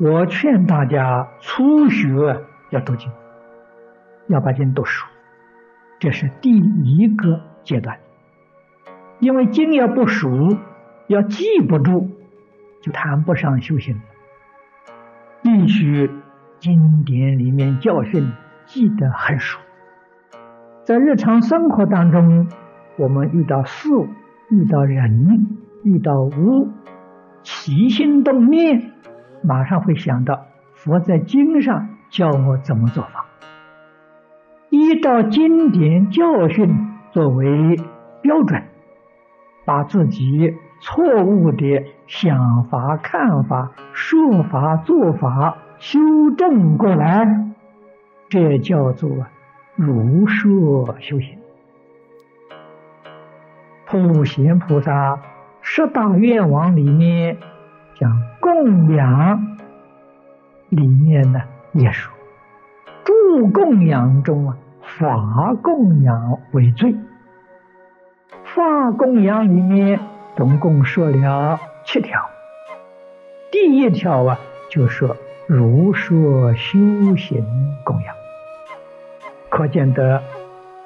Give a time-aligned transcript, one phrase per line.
[0.00, 3.10] 我劝大家初学要读经，
[4.28, 5.04] 要把经读熟，
[5.98, 7.98] 这是第一个阶段。
[9.18, 10.56] 因为经要不熟，
[11.08, 12.10] 要记不住，
[12.80, 14.00] 就谈不上修行。
[15.42, 16.08] 必须
[16.60, 18.30] 经典里面教训
[18.66, 19.58] 记得很熟。
[20.84, 22.46] 在日常生活当中，
[22.98, 23.88] 我们遇到事、
[24.48, 26.68] 遇到人、遇到物，
[27.42, 28.92] 起心动念。
[29.42, 33.26] 马上会想到佛在经上教我怎么做法，
[34.70, 36.68] 依照经典教训
[37.12, 37.76] 作为
[38.22, 38.62] 标准，
[39.64, 45.98] 把自己错误的想法、看法、说法、做法修
[46.36, 47.26] 正过来，
[48.28, 49.10] 这叫做
[49.76, 51.38] 如说修行。
[53.86, 55.18] 普贤菩萨
[55.62, 57.38] 十大愿望里面。
[57.98, 59.56] 讲供养
[60.68, 61.40] 里面呢
[61.72, 62.14] 也说，
[63.04, 66.94] 助供养中啊，法供养为最。
[68.44, 69.98] 法供养里面
[70.36, 72.24] 总共说了七条，
[73.50, 74.38] 第一条啊
[74.70, 75.16] 就说
[75.48, 76.78] 如说修
[77.16, 77.44] 行
[77.84, 78.14] 供养，
[79.48, 80.22] 可见得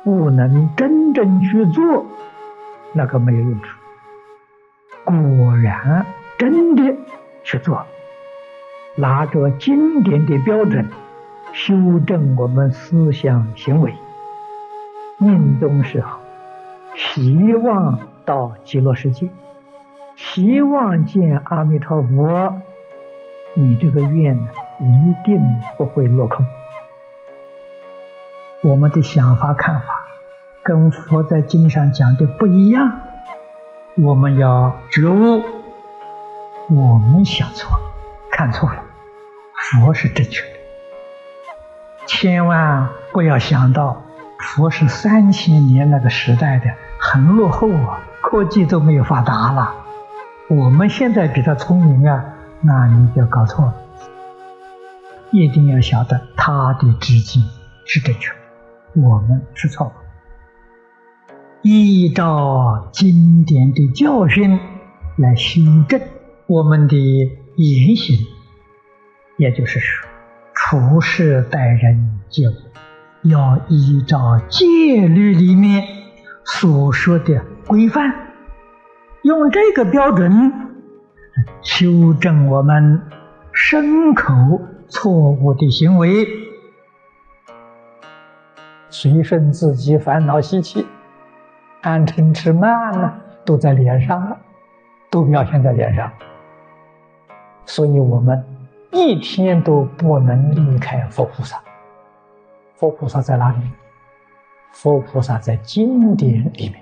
[0.02, 2.06] 不能真正去做，
[2.94, 3.78] 那个没有用处。
[5.04, 6.06] 果然。
[6.42, 6.96] 真的
[7.44, 7.86] 去做，
[8.96, 10.88] 拿着经典的标准
[11.52, 13.94] 修正我们思想行为。
[15.18, 16.18] 命中时候，
[16.96, 19.28] 希望到极乐世界，
[20.16, 22.60] 希望见阿弥陀佛，
[23.54, 24.36] 你这个愿
[24.80, 25.40] 一定
[25.78, 26.44] 不会落空。
[28.62, 30.08] 我们的想法看法
[30.64, 32.98] 跟佛在经上讲的不一样，
[33.94, 35.61] 我们要觉悟。
[36.74, 37.82] 我们想错了，
[38.30, 38.82] 看错了，
[39.54, 40.48] 佛是正确的。
[42.06, 44.02] 千万不要想到
[44.38, 49.74] 佛是三千年那个时代的，很落后啊，科技都没有发达了。
[50.48, 52.24] 我们现在比他聪明啊，
[52.62, 53.74] 那你就搞错了。
[55.30, 57.42] 一定要晓得他的知见
[57.84, 59.92] 是正确的，我们是错的。
[61.60, 64.58] 依照经典的教训
[65.18, 66.00] 来修正。
[66.52, 66.94] 我们的
[67.56, 68.26] 言行，
[69.38, 70.06] 也就是说，
[70.52, 72.52] 处事待人接物，
[73.22, 75.82] 要依照戒律里面
[76.44, 78.12] 所说的规范，
[79.22, 80.52] 用这个标准
[81.62, 83.00] 修正我们
[83.54, 86.28] 身口错误的行为，
[88.90, 90.86] 随顺自己烦恼习气，
[91.80, 93.14] 贪嗔痴慢呢，
[93.46, 94.36] 都在脸上了，
[95.10, 96.12] 都表现在脸上。
[97.64, 98.44] 所以我们
[98.90, 101.60] 一天都不能离开佛菩萨。
[102.74, 103.58] 佛菩萨在哪里？
[104.72, 106.74] 佛菩萨在经典里面。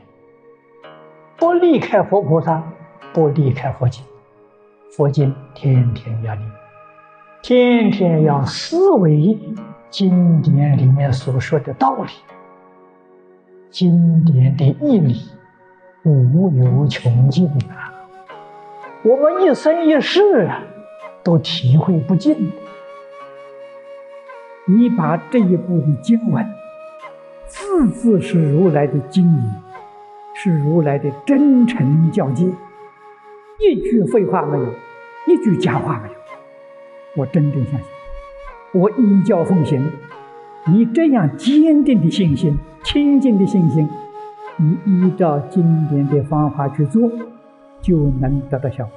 [1.37, 2.63] 不离开佛菩萨，
[3.13, 4.05] 不离开佛经。
[4.97, 6.51] 佛经天天要念，
[7.43, 9.39] 天天要思维
[9.89, 12.11] 经典里面所说的道理。
[13.71, 15.23] 经典的义理
[16.05, 17.93] 无有穷尽啊！
[19.03, 20.65] 我们一生一世啊。
[21.23, 22.51] 都体会不尽。
[24.67, 26.47] 你把这一部的经文，
[27.47, 29.43] 字字是如来的经语，
[30.35, 32.51] 是如来的真诚教诫，
[33.59, 34.65] 一句废话没有，
[35.27, 36.15] 一句假话没有。
[37.17, 37.87] 我真正相信，
[38.73, 39.93] 我依教奉行。
[40.67, 43.89] 你这样坚定的信心、清净的信心，
[44.57, 47.11] 你依照经典的方法去做，
[47.81, 48.93] 就能得到效果。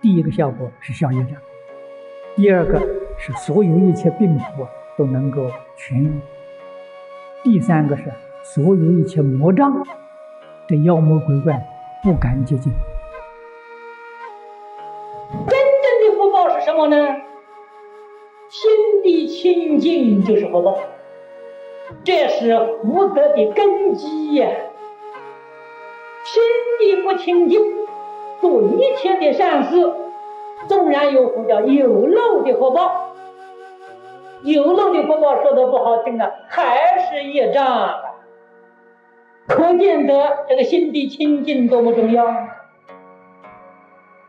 [0.00, 1.32] 第一个效果是消业障，
[2.36, 2.78] 第二个
[3.18, 6.20] 是所有一切病苦都能够痊愈，
[7.42, 8.04] 第三个是
[8.44, 9.84] 所有一切魔障
[10.68, 11.60] 的妖魔鬼怪
[12.02, 12.72] 不敢接近。
[15.30, 16.96] 真正的福报是什么呢？
[18.50, 20.78] 心地清净就是福报，
[22.02, 24.48] 这是福德的根基呀。
[26.32, 26.42] 心
[26.78, 27.60] 地不清净。
[28.40, 29.76] 做一切的善事，
[30.68, 33.16] 纵然有福，叫有漏的福报。
[34.42, 37.98] 有漏的福报说的不好听啊，还是业障。
[39.48, 42.24] 可见得这个心地清净多么重要。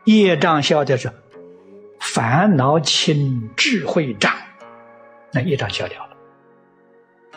[0.06, 1.12] 业障消掉是
[2.00, 4.31] 烦恼轻，智慧障，
[5.34, 6.10] 那业障消掉了。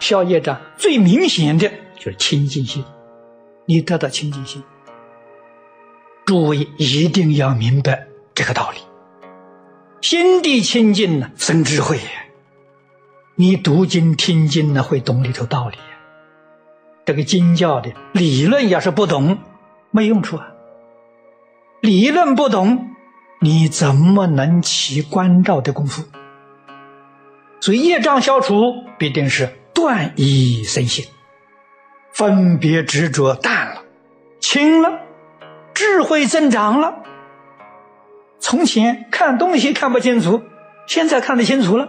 [0.01, 2.83] 消业障最明显的就是清净心，
[3.67, 4.63] 你得到清净心。
[6.25, 8.79] 诸位一定要明白这个道理，
[10.01, 11.99] 心地清净呢，生智慧。
[13.35, 15.77] 你读经听经呢，会懂里头道理。
[17.05, 19.39] 这个经教的理论要是不懂，
[19.91, 20.49] 没用处啊。
[21.81, 22.91] 理论不懂，
[23.41, 26.05] 你怎么能起关照的功夫？
[27.61, 31.07] 所以业障消除，必定是断疑生信，
[32.23, 33.83] 分别执着淡了，
[34.39, 35.01] 轻了，
[35.75, 37.03] 智慧增长了。
[38.39, 40.43] 从前看东西看不清楚，
[40.87, 41.89] 现在看得清楚了；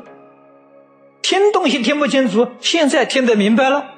[1.22, 3.92] 听东西听不清楚，现在听得明白了。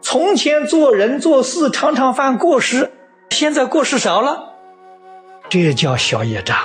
[0.00, 2.92] 从前做人做事常常犯过失，
[3.30, 4.52] 现在过失少了，
[5.48, 6.62] 这叫小业障了。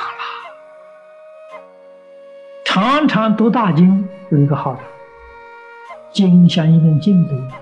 [2.63, 4.81] 常常读大经有一个好处，
[6.13, 7.57] 经像一面镜子一样，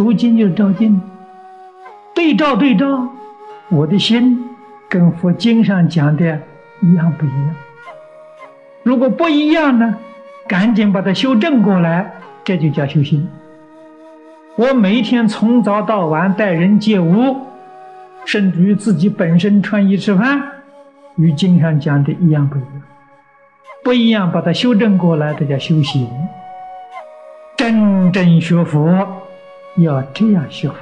[0.00, 0.98] 读经就是照镜，
[2.14, 3.06] 对照对照，
[3.68, 4.48] 我的心
[4.88, 6.40] 跟佛经上讲的
[6.80, 7.54] 一样不一样？
[8.82, 9.94] 如果不一样呢，
[10.48, 13.28] 赶紧把它修正过来，这就叫修心。
[14.56, 17.36] 我每天从早到晚待人接物，
[18.24, 20.40] 甚至于自己本身穿衣吃饭，
[21.16, 22.82] 与经上讲的一样不一样？
[23.84, 26.08] 不一样，把它修正过来，这叫修行。
[27.54, 29.06] 真正学佛
[29.76, 30.76] 要这样学法，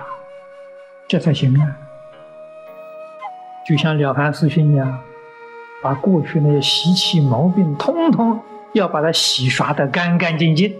[1.06, 1.76] 这才行啊！
[3.68, 4.98] 就像了凡四训一样，
[5.82, 8.40] 把过去那些习气毛病，通通
[8.72, 10.74] 要把它洗刷得干干净净。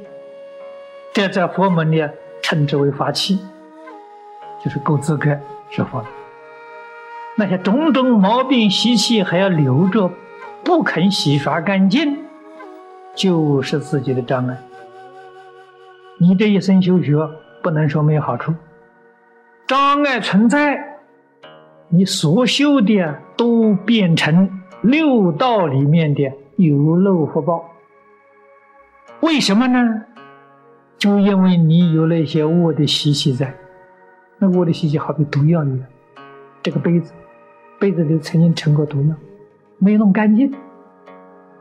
[1.12, 2.06] 这在佛门里
[2.42, 3.38] 称之为法器，
[4.64, 5.38] 就是够资格
[5.70, 6.08] 学佛的。
[7.36, 10.10] 那些种种毛病习气还要留着。
[10.64, 12.18] 不肯洗刷干净，
[13.14, 14.58] 就是自己的障碍。
[16.18, 17.16] 你这一生修学，
[17.62, 18.54] 不能说没有好处。
[19.66, 20.98] 障碍存在，
[21.88, 27.70] 你所修的都变成六道里面的有漏福报。
[29.20, 30.04] 为什么呢？
[30.96, 33.54] 就因为你有那些恶的习气在。
[34.38, 35.86] 那恶的习气好比毒药一样。
[36.62, 37.12] 这个杯子，
[37.78, 39.14] 杯子里曾经盛过毒药。
[39.78, 40.52] 没弄干净，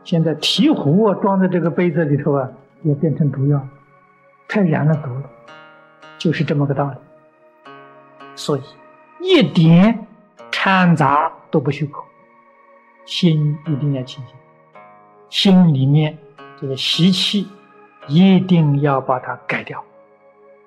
[0.02, 2.48] 现在提壶装在这个杯子里头啊，
[2.82, 3.60] 也变成毒药，
[4.48, 5.22] 太燃了毒了，
[6.18, 6.96] 就是这么个道理。
[8.34, 8.62] 所以
[9.20, 10.06] 一点
[10.50, 12.02] 掺杂都不许可，
[13.06, 14.34] 心一定要清净，
[15.30, 16.18] 心里面
[16.60, 17.48] 这个习气
[18.06, 19.82] 一定要把它改掉，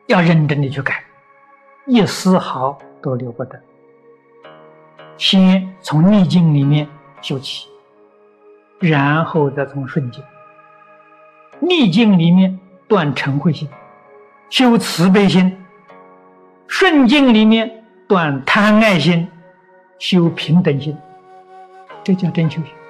[0.07, 1.03] 要认真的去改，
[1.85, 3.61] 一丝毫都留不得。
[5.17, 6.87] 先从逆境里面。
[7.23, 7.67] 修起，
[8.79, 10.23] 然后再从顺境、
[11.59, 13.69] 逆境里面断嗔恚心，
[14.51, 15.49] 修慈悲心；
[16.67, 17.71] 顺境里面
[18.05, 19.25] 断贪爱心，
[19.97, 20.95] 修平等心。
[22.03, 22.80] 这叫真修行。